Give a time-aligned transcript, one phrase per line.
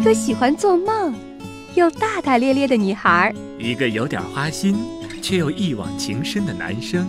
[0.00, 1.14] 一个喜欢做梦
[1.74, 4.74] 又大大咧咧的女孩，一个有点花心
[5.20, 7.06] 却又一往情深的男生，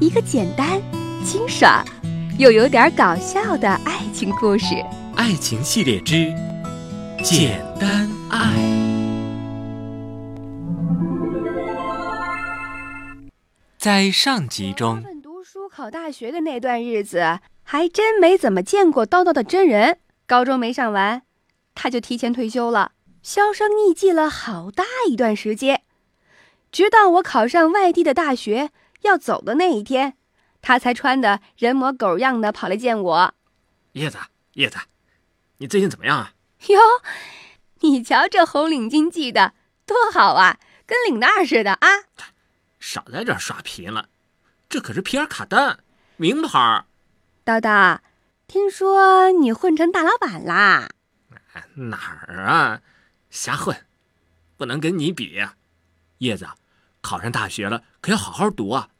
[0.00, 0.80] 一个简单、
[1.26, 1.84] 清爽
[2.38, 4.82] 又有点搞笑的爱情故事。
[5.14, 6.14] 爱情系列之
[7.22, 8.38] 《简单爱》。
[13.76, 19.98] 在上集中，读书考大学的那段日子，还真没怎么见过叨叨的真人。
[20.26, 21.20] 高中没上完，
[21.74, 25.82] 他就提前退休了，销声匿迹了好大一段时间。
[26.70, 28.70] 直到我考上外地的大学
[29.02, 30.16] 要走的那一天，
[30.60, 33.34] 他才穿的人模狗样的跑来见我。
[33.92, 34.18] 叶子，
[34.54, 34.78] 叶子，
[35.58, 36.32] 你最近怎么样啊？
[36.68, 36.80] 哟，
[37.80, 39.52] 你瞧这红领巾系的
[39.84, 41.88] 多好啊，跟领带似的啊！
[42.78, 44.08] 少在这耍贫了，
[44.68, 45.78] 这可是皮尔卡丹，
[46.16, 46.84] 名牌。
[47.44, 47.98] 叨叨。
[48.46, 50.90] 听说你混成大老板啦？
[51.74, 52.82] 哪儿啊，
[53.30, 53.84] 瞎混，
[54.56, 55.44] 不能跟你比。
[56.18, 56.48] 叶子，
[57.00, 58.90] 考上大学了，可要好好读啊！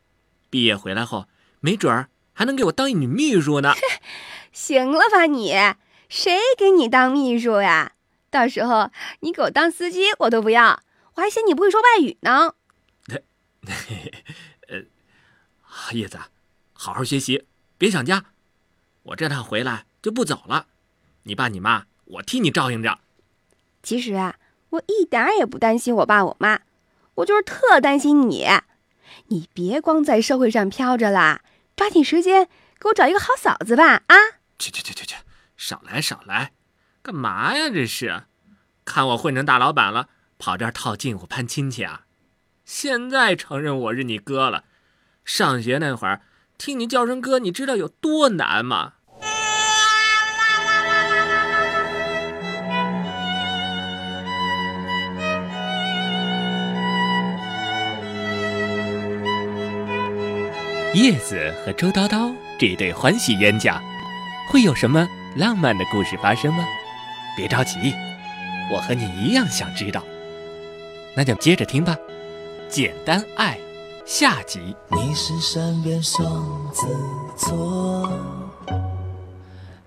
[0.51, 1.29] 毕业回来后，
[1.61, 3.73] 没准儿还能给我当一女秘书呢。
[4.53, 5.53] 行了吧你？
[6.09, 7.93] 谁给你当秘书呀？
[8.29, 10.83] 到时候你给我当司机，我都不要，
[11.15, 12.55] 我还嫌你不会说外语呢。
[14.69, 14.83] 呃，
[15.93, 16.19] 叶子，
[16.73, 17.47] 好好学习，
[17.79, 18.27] 别想家。
[19.05, 20.67] 我这趟回来就不走了，
[21.23, 22.99] 你爸你妈我替你照应着。
[23.83, 24.37] 其实啊，
[24.71, 26.61] 我一点也不担心我爸我妈，
[27.17, 28.47] 我就是特担心你。
[29.29, 31.43] 你别光在社会上飘着啦，
[31.77, 34.03] 抓紧时间给我找一个好嫂子吧！
[34.07, 34.17] 啊，
[34.59, 35.17] 去去去去去，
[35.57, 36.53] 少来少来，
[37.03, 37.69] 干嘛呀？
[37.71, 38.25] 这是，
[38.85, 42.07] 看我混成大老板了，跑这儿套近乎攀亲戚啊？
[42.65, 44.65] 现在承认我是你哥了，
[45.25, 46.23] 上学那会儿。
[46.59, 48.95] 听你叫声哥，你知道有多难吗？
[60.95, 63.81] 叶子和周叨叨这对欢喜冤家，
[64.51, 66.63] 会有什么浪漫的故事发生吗？
[67.35, 67.95] 别着急，
[68.71, 70.03] 我和你一样想知道。
[71.17, 71.97] 那就接着听吧，
[72.69, 73.59] 简单爱。
[74.05, 74.77] 下集。
[74.91, 76.87] 你是山边双子
[77.39, 78.11] 座，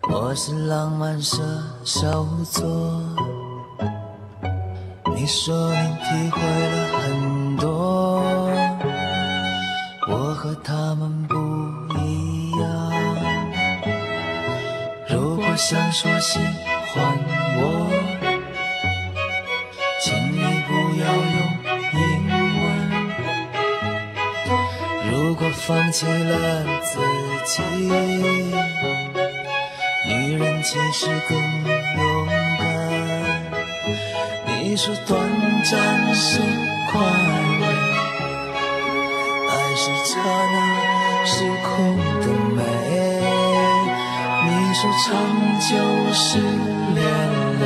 [0.10, 1.44] 我是浪漫射
[1.84, 2.66] 手座。
[5.16, 7.95] 你说你体会了很多，
[10.46, 11.36] 和他们不
[11.98, 12.62] 一样。
[15.10, 16.38] 如果想说喜
[16.94, 17.18] 欢
[17.58, 17.90] 我，
[20.04, 21.38] 请你不要用
[21.96, 22.00] 英
[22.62, 22.64] 文。
[25.10, 27.00] 如果放弃了自
[27.48, 27.64] 己，
[30.08, 31.36] 女人其实更
[31.98, 32.28] 勇
[32.60, 32.64] 敢。
[34.46, 35.20] 你说短
[35.64, 36.40] 暂是
[36.92, 37.55] 快乐，
[40.16, 42.64] 刹那时空的美。
[44.46, 45.12] 你说长
[45.60, 45.76] 久
[46.14, 46.40] 是
[46.94, 47.04] 连
[47.60, 47.64] 累，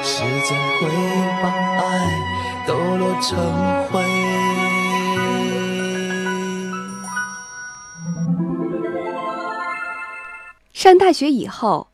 [0.00, 0.86] 时间会
[1.42, 1.82] 把爱
[2.68, 3.28] 抖落成
[3.86, 4.00] 灰。
[10.72, 11.88] 上大学以后，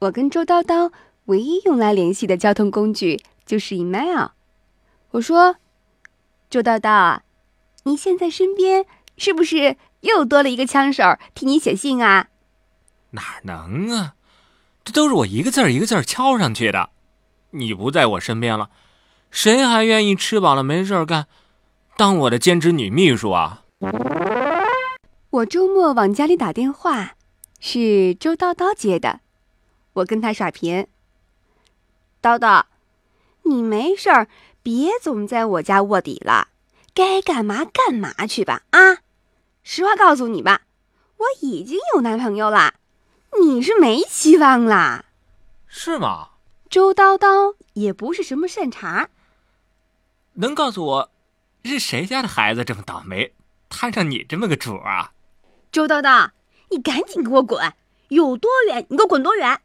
[0.00, 0.90] 我跟周叨叨
[1.26, 4.30] 唯一用来联系的交通工具就是 email。
[5.12, 5.54] 我说
[6.50, 7.20] ：“周叨叨，
[7.84, 8.84] 你现在身边
[9.16, 12.28] 是不是又多了一个枪手替你写信啊
[13.12, 14.14] ？”“哪能啊，
[14.84, 16.90] 这都是我一个字儿一个字儿敲上去的。
[17.52, 18.70] 你不在我身边了，
[19.30, 21.26] 谁还愿意吃饱了没事干，
[21.96, 23.62] 当我的兼职女秘书啊？”
[25.30, 27.14] 我周末往家里打电话。
[27.66, 29.20] 是周叨叨接的，
[29.94, 30.86] 我跟他耍贫。
[32.20, 32.64] 叨叨，
[33.44, 34.28] 你没事儿，
[34.62, 36.48] 别总在我家卧底了，
[36.94, 38.62] 该干嘛干嘛去吧！
[38.70, 38.98] 啊，
[39.64, 40.62] 实话告诉你吧，
[41.16, 42.74] 我已经有男朋友了，
[43.40, 45.04] 你是没希望啦。
[45.66, 46.30] 是吗？
[46.70, 49.08] 周叨叨也不是什么善茬，
[50.34, 51.10] 能告诉我，
[51.64, 53.34] 是谁家的孩子这么倒霉，
[53.68, 55.12] 摊上你这么个主啊？
[55.72, 56.30] 周叨叨。
[56.70, 57.72] 你赶紧给我滚！
[58.08, 59.60] 有多远，你给我滚多远！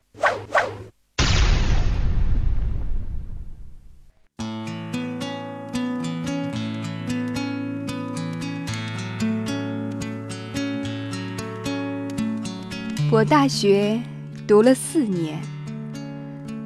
[13.11, 14.00] 我大学
[14.47, 15.41] 读了四年，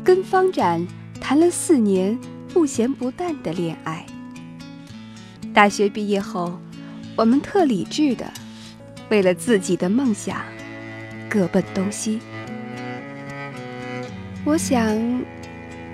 [0.03, 0.85] 跟方展
[1.21, 2.19] 谈了四年
[2.49, 4.05] 不咸不淡的恋爱。
[5.53, 6.59] 大学毕业后，
[7.15, 8.29] 我们特理智的。
[9.09, 10.41] 为了自己的梦想，
[11.29, 12.19] 各奔东西。
[14.43, 15.23] 我想，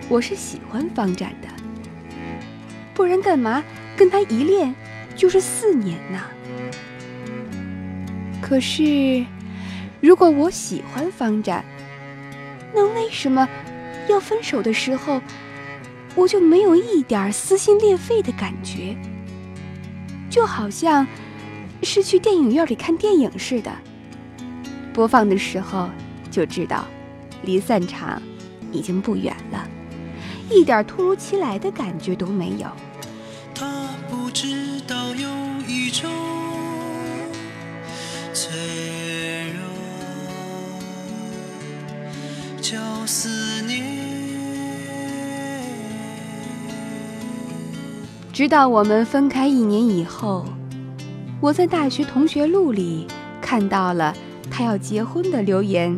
[0.09, 1.47] 我是喜欢方展的，
[2.95, 3.63] 不然干嘛
[3.95, 4.73] 跟他一恋
[5.15, 6.19] 就是四年呢？
[8.41, 9.23] 可是，
[10.01, 11.63] 如果我喜欢方展，
[12.73, 13.47] 那为什么
[14.07, 15.21] 要分手的时候，
[16.15, 18.95] 我就没有一点撕心裂肺的感觉？
[20.29, 21.05] 就好像
[21.83, 23.71] 是去电影院里看电影似的，
[24.93, 25.89] 播放的时候
[26.29, 26.85] 就知道
[27.43, 28.21] 离散场
[28.71, 29.67] 已经不远了，
[30.49, 32.67] 一点突如其来的感觉都没有。
[33.55, 35.27] 他不知道有
[35.67, 36.09] 一种
[43.09, 43.83] 思念。
[48.31, 50.45] 直到我们分开一年以后，
[51.41, 53.07] 我在大学同学录里
[53.41, 54.15] 看到了
[54.51, 55.97] 他要结婚的留言，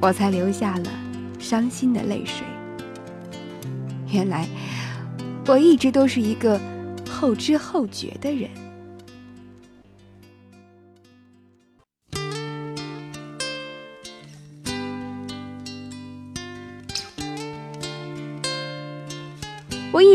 [0.00, 0.84] 我才流下了
[1.40, 2.46] 伤心的泪水。
[4.08, 4.46] 原来
[5.48, 6.60] 我一直都是一个
[7.10, 8.48] 后知后觉的人。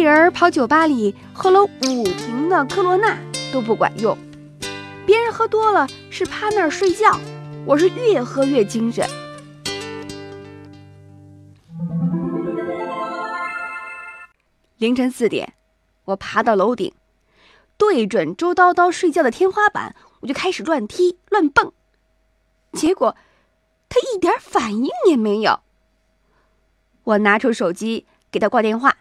[0.01, 3.17] 人跑酒吧里喝了五瓶的科罗娜
[3.51, 4.17] 都不管用，
[5.05, 7.19] 别人喝多了是趴那儿睡觉，
[7.65, 9.07] 我是越喝越精神。
[14.77, 15.53] 凌晨四点，
[16.05, 16.91] 我爬到楼顶，
[17.77, 21.71] 对准周叨叨睡觉的天花板，我就开始乱踢乱蹦，
[22.73, 23.15] 结果
[23.89, 25.59] 他一点反应也没有。
[27.03, 28.95] 我拿出手机给他挂电话。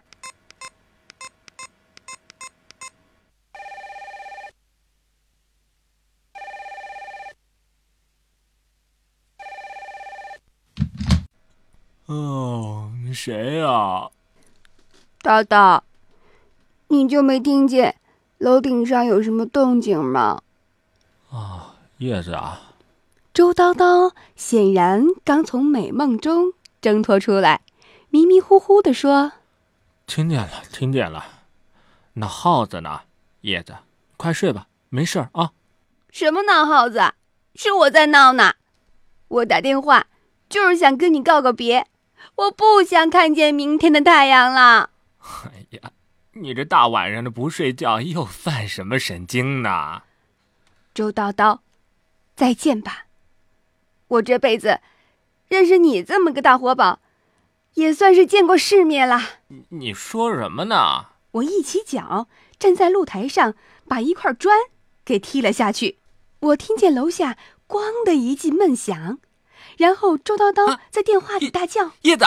[12.07, 12.91] 哦，
[13.23, 14.09] 谁啊？
[15.21, 15.81] 叨叨，
[16.87, 17.97] 你就没听见
[18.39, 20.41] 楼顶上有什么动静吗？
[21.29, 22.73] 啊，叶子啊！
[23.31, 27.61] 周叨叨显然刚从美梦中挣脱出来，
[28.09, 29.33] 迷迷糊糊的说
[30.07, 31.23] ：“听见了，听见了。
[32.13, 33.01] 那耗子呢？
[33.41, 33.75] 叶子，
[34.17, 35.51] 快睡吧，没事啊。”
[36.09, 37.13] 什么闹耗子？
[37.53, 38.55] 是我在闹呢。
[39.27, 40.07] 我打电话
[40.49, 41.85] 就是想跟你告个别，
[42.35, 44.89] 我不想看见明天的太阳了。
[45.19, 45.91] 哎呀，
[46.33, 50.03] 你这大晚上的不睡觉，又犯什么神经呢？
[50.93, 51.59] 周叨叨，
[52.35, 53.05] 再见吧。
[54.07, 54.79] 我这辈子
[55.47, 56.99] 认识你这么个大活宝，
[57.75, 59.21] 也算是见过世面了。
[59.69, 61.05] 你说什么呢？
[61.31, 62.27] 我一起脚
[62.59, 63.55] 站在露台上，
[63.87, 64.57] 把一块砖
[65.05, 65.97] 给踢了下去。
[66.39, 67.37] 我听见楼下
[67.69, 69.19] “咣”的一记闷响，
[69.81, 72.23] 然后周叨叨在电话里大叫：“叶子，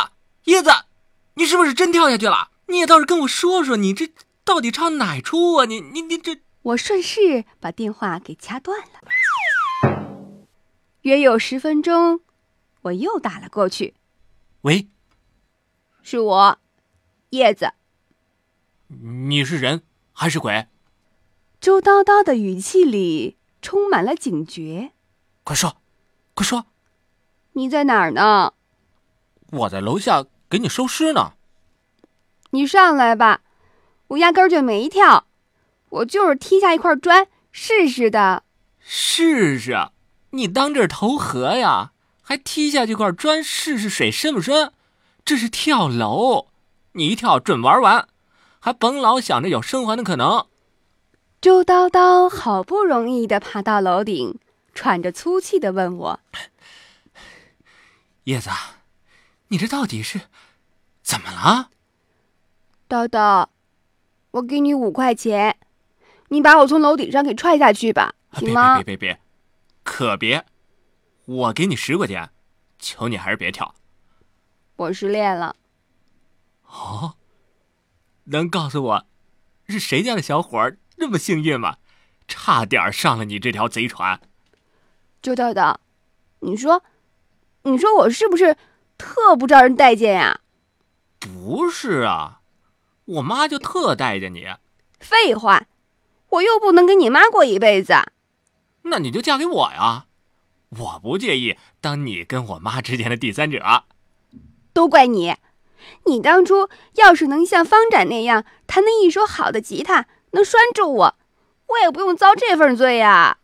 [0.47, 0.71] 叶子，
[1.35, 2.51] 你是不是真跳下去了？
[2.67, 4.13] 你也倒是跟我说说，你这
[4.43, 5.65] 到底唱哪出啊？
[5.65, 8.99] 你你你这……”我顺势把电话给掐断了。
[11.03, 12.23] 约有十分钟，
[12.83, 13.95] 我又打了过去。
[14.63, 14.89] 喂，
[16.03, 16.59] 是我，
[17.31, 17.73] 叶子。
[18.89, 20.67] 你是人还是鬼？
[21.61, 24.91] 周叨叨的语气里充满了警觉。
[25.45, 25.77] 快说，
[26.35, 26.67] 快说！
[27.55, 28.53] 你在哪儿呢？
[29.51, 31.33] 我在楼下给你收尸呢。
[32.51, 33.41] 你上来吧，
[34.09, 35.27] 我压根儿就没跳，
[35.89, 38.43] 我就是踢下一块砖试试的。
[38.79, 39.89] 试试？
[40.31, 41.93] 你当这是投河呀？
[42.23, 44.73] 还踢下这块砖试试水深不深？
[45.25, 46.49] 这是跳楼，
[46.93, 48.09] 你一跳准玩完，
[48.59, 50.47] 还甭老想着有生还的可能。
[51.41, 54.39] 周叨叨好不容易的爬到楼顶，
[54.75, 56.21] 喘着粗气的问我
[58.25, 58.51] ：“叶子，
[59.49, 60.23] 你这到底是
[61.03, 61.71] 怎么了？”
[62.89, 63.49] 豆豆，
[64.33, 65.57] 我给你五块钱，
[66.29, 68.77] 你把我从楼顶上给踹下去吧，行吗？
[68.77, 69.21] 别别别别，
[69.83, 70.45] 可别！
[71.25, 72.31] 我给你十块钱，
[72.79, 73.75] 求你还是别跳。
[74.77, 75.57] 我失恋了。
[76.67, 77.17] 哦，
[78.25, 79.07] 能告诉我
[79.69, 81.79] 是谁家的小伙那么幸运吗？
[82.27, 84.21] 差点上了你这条贼船。
[85.23, 85.79] 周豆豆，
[86.41, 86.83] 你说，
[87.65, 88.57] 你说我是不是
[88.99, 90.41] 特不招人待见呀？
[91.19, 92.41] 不是啊，
[93.07, 94.47] 我妈就特待见你。
[95.01, 95.67] 废话，
[96.29, 97.95] 我又不能跟你妈过一辈子。
[98.83, 100.05] 那你就嫁给我呀，
[100.69, 103.85] 我不介意当你跟我妈之间的第三者。
[104.75, 105.35] 都怪你，
[106.05, 111.17] 你当初要是能像方展那样弹那一手好的吉他，能拴住我，
[111.69, 113.39] 我也不用遭这份罪呀。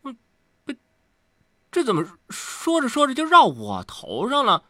[0.00, 0.14] 不，
[1.70, 4.64] 这怎么说着说着就绕我头上了？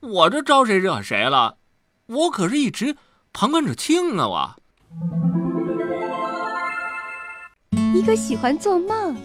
[0.00, 1.58] 我这招谁惹谁了？
[2.06, 2.96] 我可是一直
[3.32, 4.26] 旁观者清啊！
[4.30, 4.56] 我
[7.94, 9.16] 一个喜欢做梦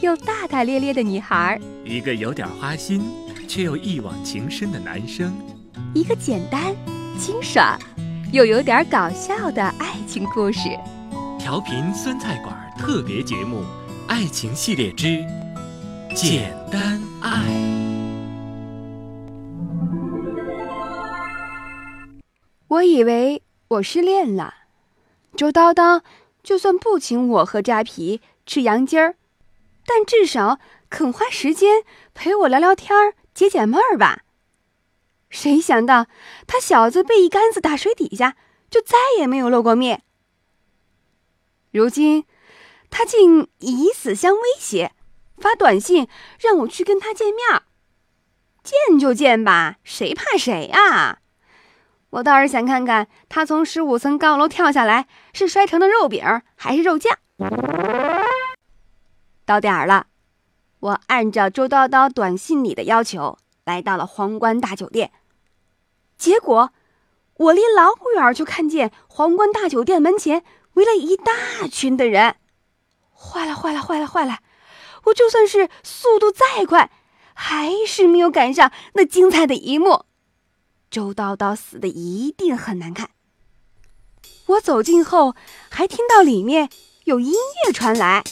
[0.00, 3.00] 又大大咧咧的女孩，一个有点花心
[3.48, 5.32] 却又一往情深的男生，
[5.94, 6.74] 一个简单、
[7.18, 7.78] 清爽
[8.32, 10.68] 又有点搞笑的爱情故事。
[11.38, 13.62] 调频酸菜馆特别节目
[14.06, 15.24] 《爱情系列之
[16.14, 17.30] 简单爱》。
[22.68, 24.54] 我以为我失恋了，
[25.36, 26.02] 周叨叨
[26.42, 29.16] 就算不请我喝扎啤、吃羊筋儿，
[29.86, 30.58] 但至少
[30.90, 31.84] 肯花时间
[32.14, 34.24] 陪我聊聊天、解解闷儿吧。
[35.30, 36.06] 谁想到
[36.46, 38.36] 他小子被一竿子打水底下，
[38.70, 40.02] 就再也没有露过面。
[41.70, 42.24] 如今，
[42.90, 44.92] 他竟以死相威胁，
[45.38, 47.62] 发短信让我去跟他见面。
[48.62, 51.20] 见就见吧，谁怕谁啊！
[52.10, 56.24] 我倒是想看看他从十五层高楼跳下来是摔成的肉饼
[56.56, 57.18] 还是肉酱。
[59.44, 60.06] 到点儿了，
[60.80, 65.12] 我按照周叨叨短信里的要求来到了皇冠大酒店。
[66.16, 66.72] 结果，
[67.36, 70.42] 我离老远就看见皇冠大酒店门前
[70.74, 71.32] 围了一大
[71.70, 72.36] 群的人。
[73.14, 74.38] 坏了，坏了，坏了，坏了！
[75.08, 76.90] 我就算是速度再快，
[77.34, 80.04] 还是没有赶上那精彩的一幕。
[80.90, 83.10] 周叨叨死的一定很难看。
[84.46, 85.34] 我走近后，
[85.68, 86.70] 还听到里面
[87.04, 87.32] 有音
[87.66, 88.24] 乐传来。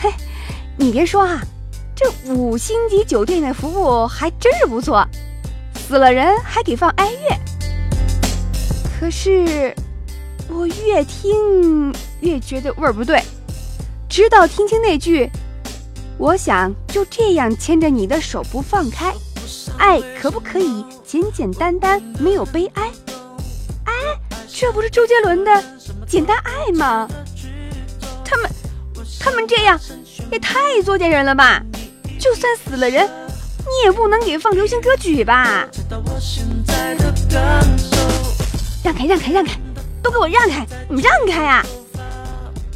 [0.00, 0.10] 嘿，
[0.78, 1.42] 你别说啊，
[1.94, 5.06] 这五星级酒店的服务还真是不错，
[5.74, 7.38] 死了人还给放哀乐。
[8.98, 9.74] 可是
[10.48, 13.22] 我越听越觉得味儿不对，
[14.14, 15.28] 直到听清那句
[16.18, 19.12] “我想就这样牵着你的手不放开”。
[19.76, 22.92] 爱可不可以简简单单，没有悲哀？
[23.86, 23.92] 哎，
[24.48, 25.50] 这不是周杰伦的
[26.06, 27.08] 《简单爱》吗？
[28.24, 28.48] 他们，
[29.18, 29.76] 他们这样
[30.30, 31.60] 也太作贱人了吧！
[32.20, 35.68] 就算死了人，你也不能给放流行歌曲吧？
[38.84, 39.58] 让开，让开，让开！
[40.00, 40.64] 都给我让开！
[40.88, 41.66] 你们让开啊！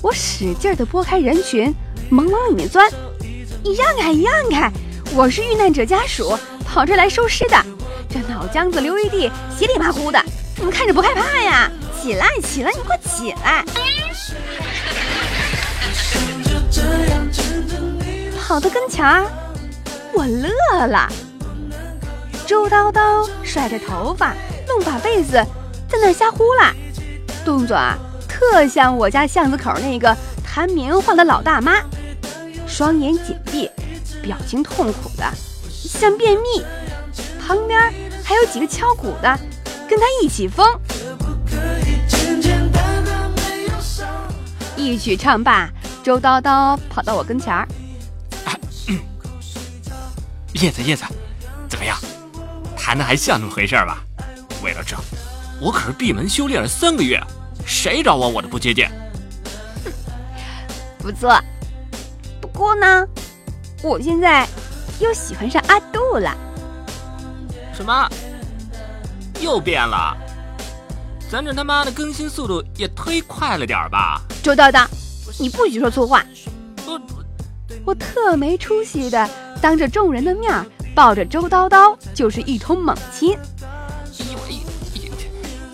[0.00, 1.75] 我使劲的拨开人群，
[2.09, 2.88] 猛往里面钻。
[3.64, 4.71] 你让开，你让开！
[5.14, 6.38] 我是遇难者家属。
[6.64, 7.57] 跑这来收尸的，
[8.09, 10.23] 这脑浆子流一地，稀里马糊的，
[10.57, 11.71] 你们看着不害怕呀？
[12.00, 13.64] 起来，起来，你快起来！
[18.38, 19.26] 跑到跟前儿，
[20.12, 21.11] 我乐了。
[22.47, 24.35] 周叨叨甩着头发，
[24.69, 25.33] 弄把被子，
[25.88, 26.73] 在那瞎呼啦，
[27.45, 27.99] 动作啊，
[28.38, 31.83] 特像我家巷子口那个弹棉花的老大妈，
[32.68, 33.68] 双眼紧闭，
[34.23, 35.25] 表情痛苦的。
[35.68, 36.64] 像便秘，
[37.45, 37.92] 旁边
[38.23, 39.37] 还有几个敲鼓的，
[39.88, 40.64] 跟他一起疯。
[44.76, 45.68] 一曲唱罢，
[46.04, 47.66] 周叨叨跑到我跟前儿
[50.54, 51.04] ：“叶子，叶子，
[51.68, 51.99] 怎么样？
[52.76, 54.04] 弹的还像那么回事吧？
[54.62, 54.97] 为了这，
[55.61, 57.21] 我可是闭门修炼了三个月，
[57.69, 58.91] 谁找我我都不接见。
[60.99, 61.39] 不错，
[62.41, 63.07] 不过呢，
[63.83, 64.49] 我现在……”
[64.99, 66.37] 又喜欢上阿杜了？
[67.73, 68.11] 什么？
[69.41, 70.17] 又变了？
[71.31, 74.21] 咱这他妈的更新速度也忒快了点吧？
[74.43, 74.89] 周叨叨，
[75.39, 76.25] 你不许说粗话！
[76.85, 77.01] 我
[77.85, 79.31] 我特没出息的
[79.63, 83.39] 当着众人的面抱着周叨叨就是一通猛亲。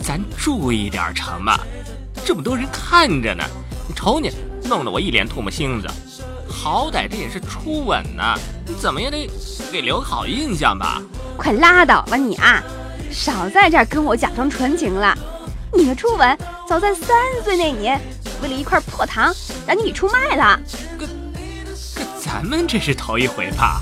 [0.03, 1.59] 咱注意点成吗？
[2.25, 3.45] 这么多人看着呢，
[3.87, 4.31] 你瞅你，
[4.65, 5.87] 弄得我一脸唾沫星子。
[6.49, 8.35] 好歹这也是初吻呢，
[8.67, 9.29] 你怎么也得
[9.71, 11.03] 给留个好印象吧？
[11.37, 12.63] 快拉倒吧你啊！
[13.11, 15.15] 少在这儿跟我假装纯情了。
[15.73, 17.09] 你的初吻早在三
[17.45, 18.01] 岁那年，
[18.43, 19.35] 为了一块破糖，
[19.67, 20.59] 让你给出卖了。
[20.99, 21.07] 可
[21.95, 23.81] 可咱们这是头一回吧？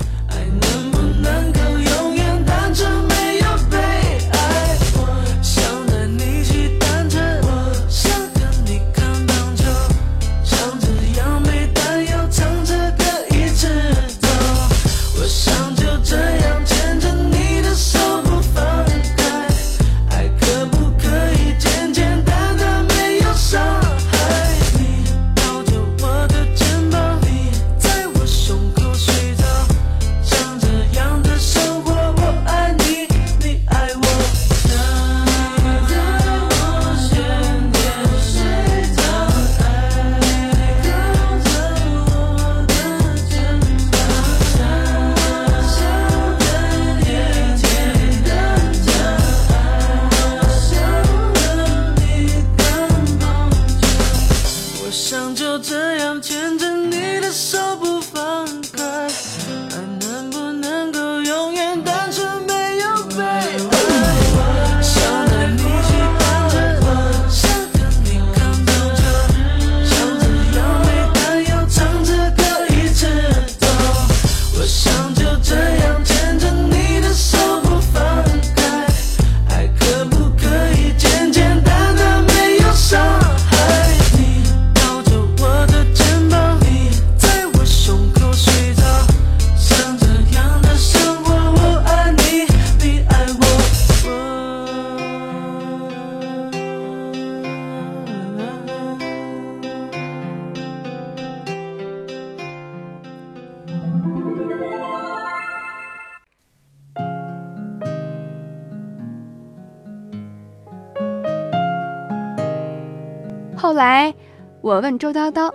[114.63, 115.53] 我问周叨叨：“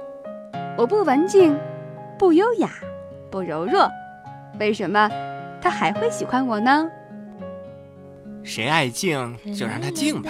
[0.77, 1.57] 我不文静，
[2.19, 2.69] 不优雅，
[3.31, 3.89] 不柔弱，
[4.59, 5.09] 为什么
[5.61, 6.85] 他还会喜欢我呢？”
[8.43, 10.29] 谁爱静就让他静吧，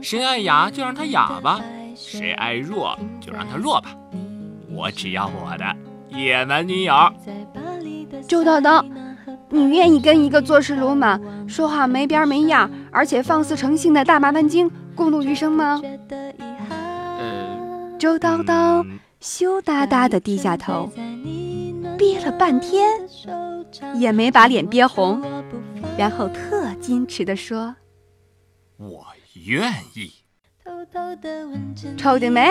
[0.00, 1.60] 谁爱哑就让他哑吧，
[1.96, 3.90] 谁爱弱就让他弱吧。
[4.70, 5.64] 我只要我的
[6.16, 6.94] 野蛮女友。
[8.28, 8.84] 周叨叨，
[9.48, 15.82] 你愿意跟一个做事鲁莽、说话没边没样，而且放肆成性的大麻烦精共度余生吗？
[18.02, 18.84] 呃，周叨叨
[19.20, 20.90] 羞答答的低下头，
[21.96, 22.88] 憋了半天，
[23.94, 25.22] 也没把脸憋红，
[25.96, 27.76] 然后特矜持的说
[28.76, 29.06] ：“我
[29.46, 30.10] 愿意。”
[31.96, 32.50] 臭的没，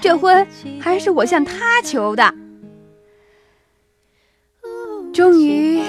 [0.00, 0.44] 这婚
[0.80, 2.34] 还是我向他求的。
[5.14, 5.80] 终于，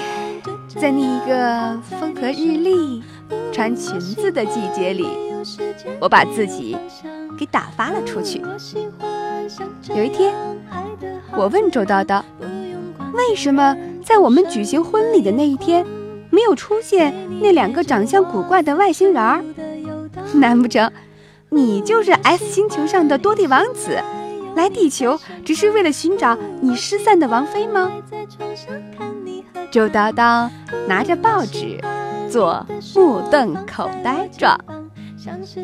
[0.68, 3.02] 在那一个风和日丽、
[3.52, 5.04] 穿裙子的季节里，
[6.00, 6.76] 我把自己
[7.38, 8.42] 给打发了出去。
[9.94, 10.34] 有一天，
[11.36, 12.22] 我问周叨叨
[13.12, 15.84] ：“为什么在我们举行婚礼的那一天，
[16.30, 19.44] 没有出现那两个长相古怪的外星人儿？
[20.34, 20.90] 难不成
[21.50, 24.00] 你就是 S 星球上的多地王子，
[24.56, 27.92] 来地球只是为了寻找你失散的王妃吗？”
[29.70, 30.48] 周叨叨
[30.86, 31.80] 拿着报纸
[32.30, 32.64] 做
[32.94, 34.58] 目瞪口呆状，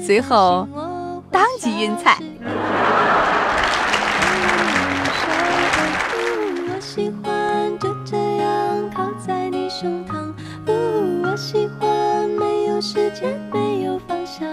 [0.01, 0.67] 随后
[1.31, 2.17] 当即晕菜。
[6.69, 10.33] 我喜欢就这样靠在你胸膛，
[10.67, 14.47] 我喜欢没有时间没有方向，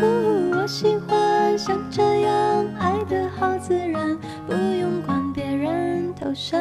[0.00, 6.56] 我喜欢像这样爱的好自然，不用管别人投什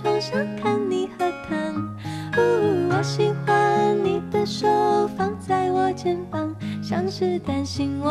[0.00, 0.32] 床上
[0.62, 1.74] 看你喝汤，
[2.36, 4.68] 呜我喜欢你的手
[5.16, 8.08] 放在我肩膀，像是担心我